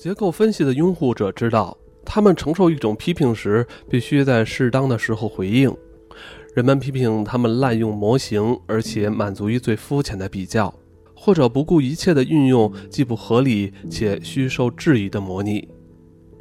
[0.00, 5.70] 结构分析的拥护者知道，他们承受一种批评时，必须在适当的时候回应。
[6.54, 10.72] 人们批评他们滥用模型，而且满足于最肤浅的比较，
[11.14, 15.68] 或者不顾一切地运用既不合理且需受质疑的模拟。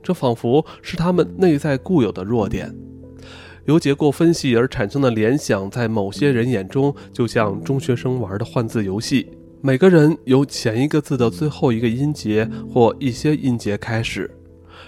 [0.01, 2.73] 这仿佛是他们内在固有的弱点。
[3.65, 9.29] 由结构分析而产生的联想，在某些人眼中，就像中学生玩的换字游戏。
[9.61, 14.31] 每个人由前一个字的最后一个音节或一些音节开始，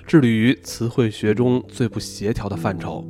[0.08, 3.06] 致力于词汇学中最不协调的范畴。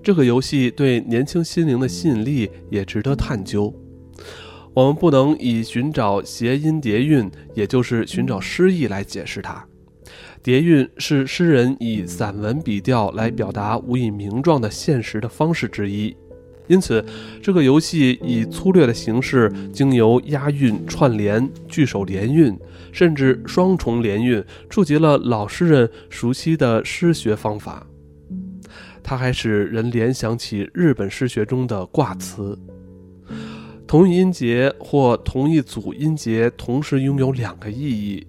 [0.00, 3.74] 这个游戏对年轻心灵的吸引力也值得探究。
[4.72, 9.66] 我们不能以寻找谐音叠韵，也就是寻找诗意来解释它。
[10.40, 16.16] 叠韵是诗人以散文笔调来表达无以名状的现实的方式之一。
[16.68, 17.04] 因此，
[17.42, 22.56] 这个游戏以粗略的形式，经由押韵、串联、句首联韵，
[22.92, 27.86] 甚至双重联韵，触及了老诗人熟悉的诗学方法。
[29.02, 32.56] 它还使人联想起日本诗学中的卦词：
[33.92, 38.26] 同一音节或同一组音节同时拥有两个意义。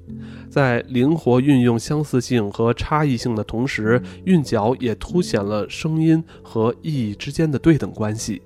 [0.49, 8.41] 在灵活运用相似性和差异性的同时，韵脚也凸显了声音和意义之间的对等关系。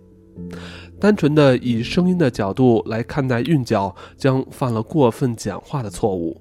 [0.99, 6.39] 单纯的以声音的角度来看待韵脚，将犯了过分简化的错误。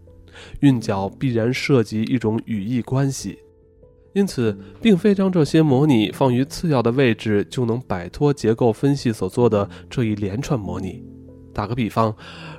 [0.60, 3.38] 韵脚必然涉及一种语义关系，
[4.16, 11.04] 因此，并非将这些模拟放于次要的位置就能摆脱结构分析所做的这一连串模拟。
[11.52, 12.16] 打个比方。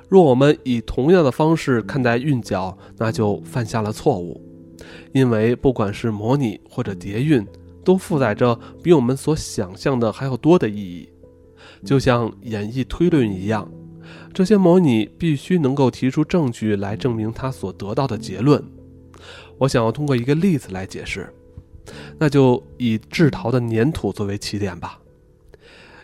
[0.08, 4.40] 若我们以同样的方式看待韵脚，那就犯下了错误，
[5.12, 7.44] 因为不管是模拟或者叠韵，
[7.84, 11.08] 都负载着比我们所想象的还要多的意义。
[11.84, 13.68] 就像演绎推论一样，
[14.32, 18.64] 这些模拟必须能够提出证据来证明它所得到的结论。
[19.58, 21.28] 我想要通过一个例子来解释，
[22.18, 24.98] 那就以制陶的粘土作为起点吧，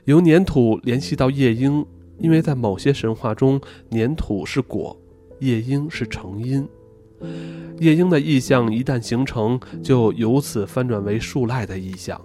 [0.04, 1.84] 由粘土联系到夜莺。
[2.16, 4.96] 因为在某些神话中，粘土是果，
[5.40, 6.66] 夜莺是成因。
[7.80, 12.20] 夜莺的意象一旦形成，就由此翻转为树赖的意象。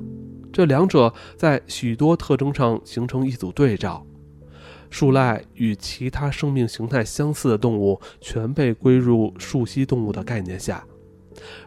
[0.54, 4.06] 这两者在许多特征上形成一组对照。
[4.92, 10.86] 树赖与其他生命形态相似的动物全被归入树栖动物的概念下，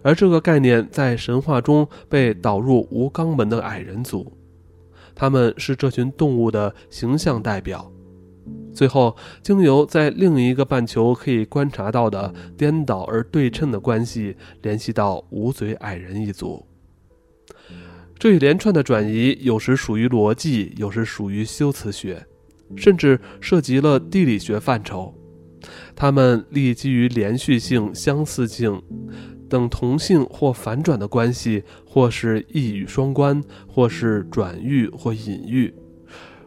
[0.03, 4.33] 而这个概念在神话中被导入无肛门的矮人族，
[5.15, 7.91] 他们是这群动物的形象代表。
[8.75, 16.67] 最后，经由在另一个半球可以观察到的颠倒而对称的关系，联系到无嘴矮人一族。
[18.19, 22.25] 这一连串的转移，有时属于逻辑，有时属于修辞学，
[22.77, 25.15] 甚至涉及了地理学范畴。
[25.95, 28.83] 它们立基于连续性、相似性、
[29.49, 35.75] 等同性或反转的关系，或是一语双关，或是转喻或隐喻。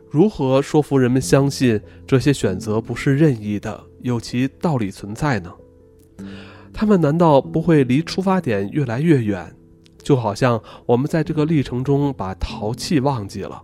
[0.10, 5.52] 如何说服人们相信这些选择不是任意的，有其道理存在呢？
[6.74, 9.56] 他们难道不会离出发点越来越远？
[10.02, 13.62] 就好像我们在这个历程中把淘气忘记了。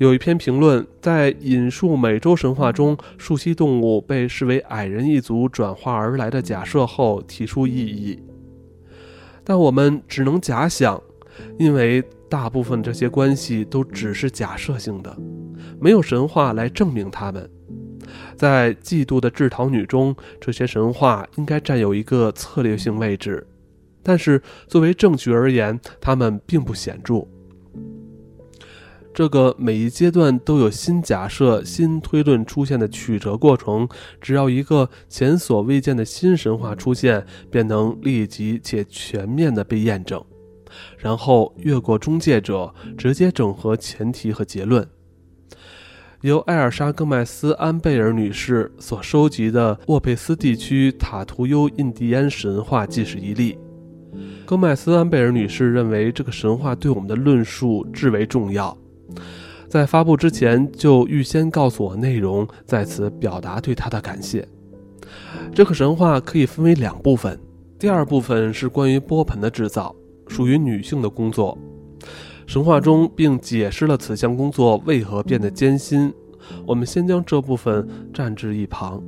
[0.00, 8.18] 有一篇评论在引述美洲神话中树栖动物被视为矮人一族转化而来的假设后提出异议，
[9.44, 11.00] 但我们只能假想，
[11.58, 12.02] 因为。
[12.30, 15.14] 大部分这些关系都只是假设性的，
[15.80, 17.50] 没有神话来证明它们。
[18.36, 23.44] 在嫉妒的制陶女中，这些神话应该占有一个策略性位置，
[24.00, 27.26] 但是作为证据而言，它们并不显著。
[29.20, 33.86] 这个每一阶段都有新假设、新推论出现的曲折过程，
[34.18, 40.24] 只要一个前所未见的新神话出现，便能立即且全面地被验证。
[40.96, 44.88] 然后越过中介者，直接整合前提和结论。
[46.22, 53.58] 由艾尔莎·戈麦斯·安贝尔女士所收集的沃佩斯地区塔图尤印第安神话即是一例。
[54.46, 58.74] 戈麦斯·安贝尔女士认为这个神话对我们的论述至为重要，
[59.68, 64.46] 在发布之前就预先告诉我内容，在此表达对她的感谢。
[65.54, 67.38] 这个神话可以分为两部分，
[67.78, 69.94] 第二部分是关于波盆的制造。
[70.28, 71.58] 属于女性的工作，
[72.46, 76.14] 神话中并解释了此项工作为何变得艰辛。
[76.64, 77.84] 我们先将这部分
[78.14, 79.02] 暂置一旁。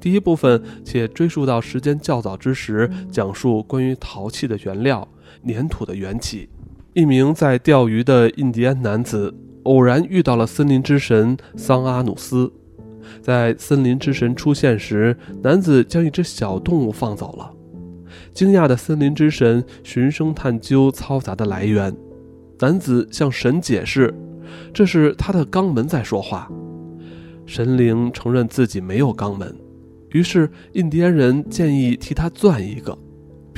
[0.00, 5.06] 第一部分且追溯到时间较早之时，讲述关于陶器的原料——
[5.46, 6.48] 粘土的缘起。
[6.92, 9.32] 一名在钓鱼的印第安男子
[9.62, 12.52] 偶然遇到了森林之神桑阿努斯，
[13.22, 17.52] 在森林之神出现时，男子将一只小动物放走了。
[18.34, 21.94] 惊讶的森林之神循声探究嘈杂的来源。
[22.58, 24.12] 男子向神解释，
[24.74, 26.50] 这是他的肛门在说话。
[27.46, 29.54] 神灵承认自己没有肛门，
[30.10, 32.98] 于是印第安人建议替他钻一个，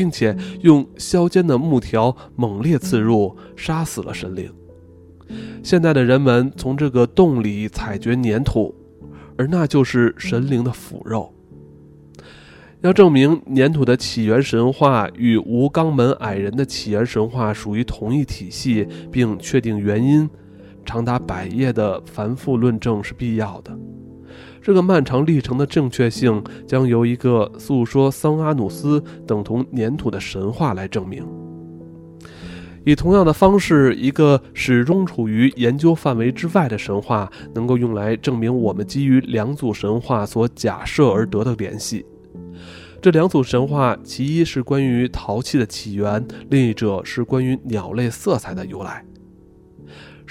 [0.03, 4.53] 并且用削尖的木条猛烈刺入，杀死了神灵。
[5.63, 8.75] 现代的人们从这个洞里采掘粘土，
[9.39, 11.33] 而那就是神灵的腐肉。
[12.81, 20.29] 要证明粘土的起源神话与无肛门矮人的起源神话属于同一体系，并确定原因，
[20.85, 23.79] 长达百页的繁复论证是必要的。
[24.61, 31.27] 这个漫长历程的正确性将由一个诉说桑阿努斯等同粘土的神话来证明。
[32.85, 42.05] 以同样的方式，一个始终处于研究范围之外的神话，能够用来证明我们基于两组神话所假设而得的联系。
[43.01, 49.05] 这两组神话，其一是关于陶器的起源，另一者是关于鸟类色彩的由来。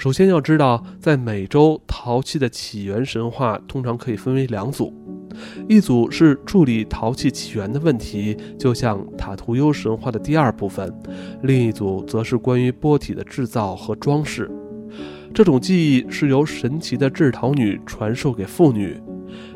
[0.02, 4.92] 首先要知道，在美洲，陶器的起源神话通常可以分为两组。
[5.68, 10.90] 一组是处理陶器起源的问题，就像塔图优神话的第二部分；
[11.44, 14.50] 另一组则是关于波体的制造和装饰。
[15.32, 19.00] 这种技艺是由神奇的制陶女传授给妇女。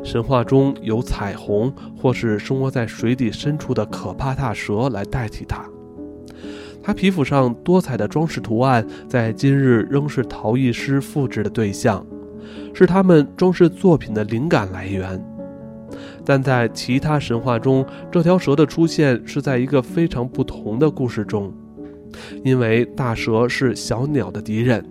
[0.04, 5.69] 神话中有彩虹，或是生活在水底深处的可怕大蛇来代替它。
[6.87, 12.06] 它皮肤上多彩的装饰图案，在今日仍是陶艺师复制的对象，
[12.73, 15.21] 是他们装饰作品的灵感来源。
[16.25, 21.53] 但在其他神话中，这条蛇的出现是在一个非常不同的故事中，
[22.44, 24.88] 因为大蛇是小鸟的敌人，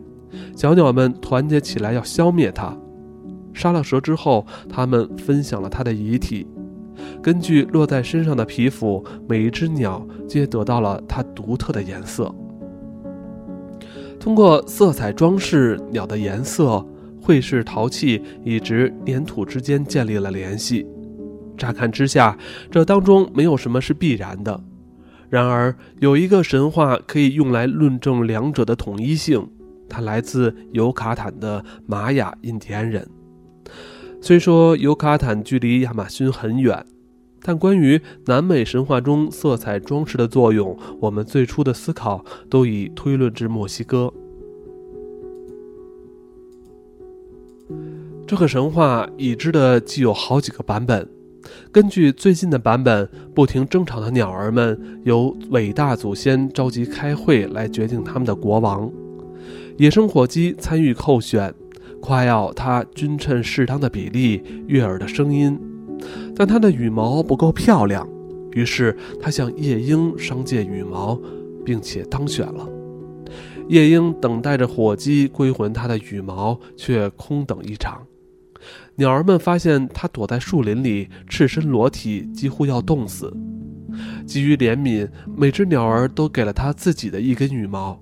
[0.54, 2.78] 小鸟们团结起来要消灭它。
[3.54, 6.46] 杀了蛇之后，他们分享了它的遗体。
[7.26, 12.32] 根据落在身上的皮肤，每一只鸟皆得到了它独特的颜色。
[14.20, 16.86] 通过色彩装饰鸟的颜色，
[17.20, 20.86] 绘饰陶器以及粘土之间建立了联系。
[21.58, 22.38] 乍看之下，
[22.70, 24.64] 这当中没有什么是必然的。
[25.28, 29.50] 然而，有一个神话可以用来论证两者的统一性，
[29.90, 33.04] 它来自尤卡坦的玛雅印第安人。
[34.22, 36.86] 虽说尤卡坦距离亚马逊很远，
[37.48, 44.12] 但关于南美神话中色彩装饰的作用，我们最初的思考都已推论至墨西哥。
[48.26, 51.08] 这个神话已知的既有好几个版本。
[51.72, 58.92] 根据最近的版本，不停争吵的鸟儿们由伟大祖先召集开会来决定他们的国王。
[59.78, 61.54] 野生火鸡参与候选，
[62.02, 65.60] 夸耀它均称适当的比例、悦耳的声音，
[66.36, 68.08] 但它的羽毛不够漂亮。
[68.52, 71.20] 于是他向夜莺商借羽毛，
[71.66, 72.66] 并且当选了。
[73.68, 78.02] 夜莺等待着火鸡归还它的羽毛，却空等一场。
[78.96, 83.34] 鸟儿们发现它躲在树林里，赤身裸体，几乎要冻死。
[84.26, 88.02] 基于怜悯，每只鸟儿都给了它自己的一根羽毛。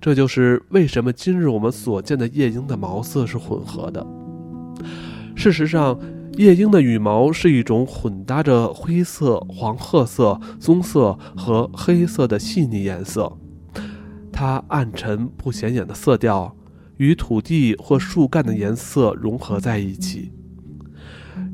[0.00, 4.06] 这就是为什么今日我们所见的夜莺的毛色是混合的。
[5.34, 5.98] 事实上，
[6.36, 13.36] 夜莺的羽毛是一种混搭着灰色、黄褐色、棕色和黑色的细腻颜色，
[14.30, 16.54] 它暗沉不显眼的色调。
[16.98, 20.32] 与土地或树干的颜色融合在一起。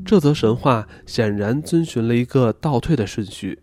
[0.05, 3.59] 这则神话显然遵循了一个倒退的顺序，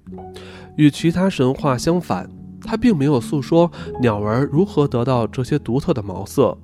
[0.76, 2.28] 与其他神话相反，
[2.62, 6.59] 它并没有诉说鸟儿如何得到这些独特的毛色，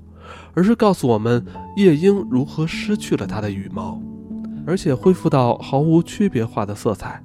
[0.52, 1.42] 而是告诉我们
[1.78, 3.98] 夜莺如何失去了它的羽毛，
[4.66, 7.22] 而且恢复到毫无区别化的色彩，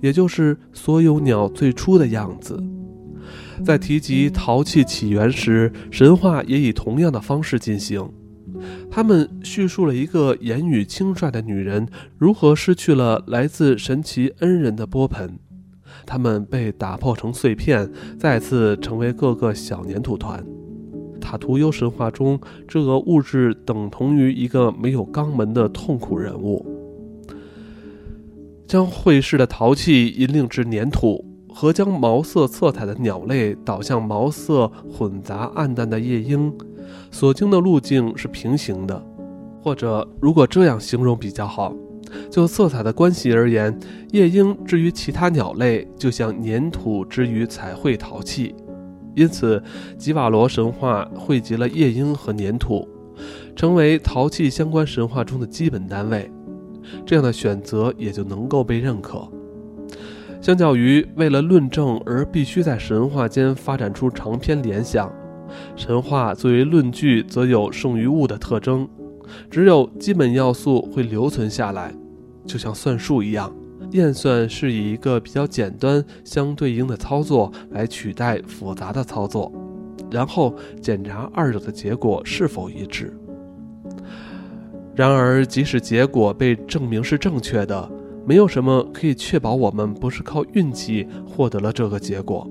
[0.00, 2.62] 也就是所有鸟最初的样子。
[3.64, 8.06] 在提及陶器起源时，神话也以同样的方式进行。
[8.90, 15.38] 他们叙述了一个言语轻率的女人如何失去了来自神奇恩人的波盆，
[16.04, 20.44] 他们被打破成碎片，再次成为各个小粘土团。
[21.26, 26.64] 塔图优神话中，这个物质等同于一个没有肛门的痛苦人物，
[28.68, 31.24] 将会逝的陶器引领至粘土。
[31.48, 36.52] 和将毛色色彩的鸟类导向毛色混杂暗淡的夜莺，
[37.10, 39.02] 所经的路径是平行的，
[39.62, 41.74] 或者如果这样形容比较好，
[42.30, 43.74] 就色彩的关系而言，
[44.12, 48.54] 夜莺之于其他鸟类，就像粘土之于彩绘陶器。
[49.16, 49.60] 因此，
[49.96, 52.86] 吉瓦罗神话汇集了夜莺和粘土，
[53.56, 56.30] 成为陶器相关神话中的基本单位，
[57.06, 59.26] 这样的选择也就能够被认可。
[60.42, 65.10] 相较于为了论证而必须在神话间发展出长篇联想，
[65.74, 68.86] 神话作为论据则有剩余物的特征，
[69.50, 71.90] 只有基本要素会留存下来，
[72.44, 73.50] 就像算术一样，
[73.96, 79.52] 验算是以一个比较简单相对应的操作来取代复杂的操作，
[80.10, 83.12] 然后检查二者的结果是否一致。
[84.94, 87.90] 然而，即使结果被证明是正确的，
[88.26, 92.50] 没有什么可以确保我们不是靠运气获得了这个结果，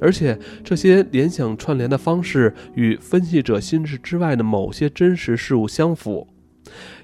[0.00, 6.28] 而且这些联想串联的方式与分析者心智之外的某些真实事物相符。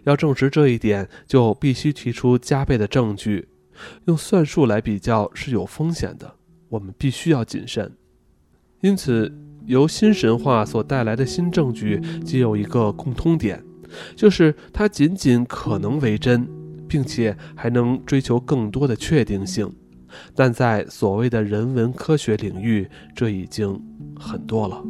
[0.04, 3.48] 要证实这一点，就必须提出加倍的证据。
[4.06, 6.34] 用算术来比较是有风险的，
[6.68, 7.92] 我们必须要谨慎。
[8.80, 9.32] 因此，
[9.66, 13.62] 由新神话所带来的新证据，皆有一个共通点，
[14.14, 16.48] 就是它仅仅可能为真。
[16.88, 19.68] 并且还能追求更多的确定性，
[20.36, 23.76] 但在所谓的人文科学领域，这已经
[24.16, 24.80] 很多了。